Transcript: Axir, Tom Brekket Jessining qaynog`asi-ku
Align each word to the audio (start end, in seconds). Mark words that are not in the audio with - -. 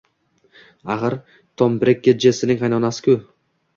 Axir, 0.93 1.17
Tom 1.63 1.77
Brekket 1.83 2.25
Jessining 2.27 2.59
qaynog`asi-ku 2.63 3.19